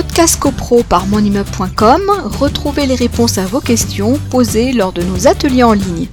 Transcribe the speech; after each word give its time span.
Podcast 0.00 0.38
CoPro 0.38 0.84
par 0.84 1.08
monimmeuble.com, 1.08 2.02
retrouvez 2.38 2.86
les 2.86 2.94
réponses 2.94 3.36
à 3.36 3.46
vos 3.46 3.58
questions 3.58 4.14
posées 4.30 4.72
lors 4.72 4.92
de 4.92 5.02
nos 5.02 5.26
ateliers 5.26 5.64
en 5.64 5.72
ligne. 5.72 6.06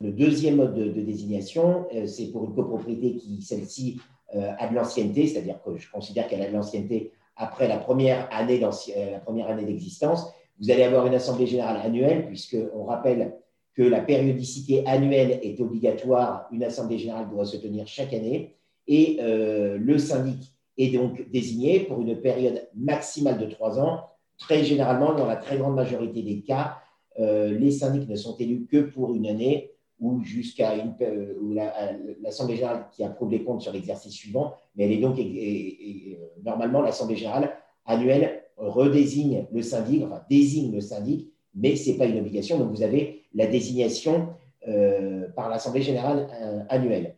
Le 0.00 0.12
deuxième 0.12 0.56
mode 0.56 0.74
de, 0.74 1.02
désignation, 1.02 1.84
euh, 1.94 2.06
c'est 2.06 2.32
pour 2.32 2.44
une 2.44 2.54
copropriété 2.54 3.16
qui, 3.16 3.42
celle-ci, 3.42 4.00
euh, 4.34 4.52
a 4.58 4.68
de 4.68 4.74
l'ancienneté, 4.74 5.26
c'est-à-dire 5.26 5.60
que 5.62 5.76
je 5.76 5.90
considère 5.90 6.28
qu'elle 6.28 6.40
a 6.40 6.48
de 6.48 6.54
l'ancienneté 6.54 7.12
après 7.36 7.68
la 7.68 7.76
première 7.76 8.26
année 8.32 8.58
euh, 8.64 9.66
d'existence. 9.66 10.32
Vous 10.62 10.70
allez 10.70 10.84
avoir 10.84 11.06
une 11.06 11.14
assemblée 11.14 11.46
générale 11.46 11.76
annuelle, 11.84 12.24
puisqu'on 12.24 12.84
rappelle 12.84 13.34
que 13.74 13.82
la 13.82 14.00
périodicité 14.00 14.82
annuelle 14.86 15.40
est 15.42 15.60
obligatoire. 15.60 16.48
Une 16.52 16.64
assemblée 16.64 16.96
générale 16.96 17.28
doit 17.28 17.44
se 17.44 17.58
tenir 17.58 17.86
chaque 17.86 18.14
année. 18.14 18.54
Et 18.86 19.18
le 19.20 19.98
syndic 19.98 20.57
est 20.78 20.90
donc 20.90 21.28
désigné 21.30 21.80
pour 21.80 22.00
une 22.00 22.20
période 22.20 22.68
maximale 22.74 23.38
de 23.38 23.46
trois 23.46 23.78
ans. 23.78 24.04
Très 24.38 24.64
généralement, 24.64 25.14
dans 25.14 25.26
la 25.26 25.36
très 25.36 25.58
grande 25.58 25.74
majorité 25.74 26.22
des 26.22 26.40
cas, 26.40 26.78
euh, 27.18 27.50
les 27.58 27.72
syndics 27.72 28.08
ne 28.08 28.14
sont 28.14 28.36
élus 28.36 28.66
que 28.70 28.78
pour 28.78 29.14
une 29.14 29.26
année 29.26 29.72
ou 30.00 30.22
jusqu'à 30.22 30.76
une 30.76 30.94
euh, 31.00 32.14
l'Assemblée 32.22 32.54
générale 32.54 32.86
qui 32.92 33.02
approuve 33.02 33.32
les 33.32 33.42
comptes 33.42 33.62
sur 33.62 33.72
l'exercice 33.72 34.12
suivant, 34.12 34.54
mais 34.76 34.84
elle 34.84 34.92
est 34.92 35.00
donc 35.00 35.18
euh, 35.18 36.14
normalement 36.44 36.80
l'Assemblée 36.80 37.16
générale 37.16 37.52
annuelle 37.84 38.44
redésigne 38.56 39.46
le 39.52 39.62
syndic, 39.62 40.04
enfin 40.04 40.22
désigne 40.30 40.72
le 40.72 40.80
syndic, 40.80 41.32
mais 41.54 41.74
ce 41.74 41.90
n'est 41.90 41.96
pas 41.96 42.06
une 42.06 42.18
obligation. 42.18 42.58
Donc 42.58 42.70
vous 42.70 42.82
avez 42.82 43.22
la 43.34 43.46
désignation 43.46 44.28
par 45.34 45.48
l'Assemblée 45.48 45.82
générale 45.82 46.28
annuelle. 46.68 47.17